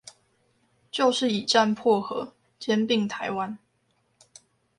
[0.89, 3.57] 就是以戰迫和，兼併台灣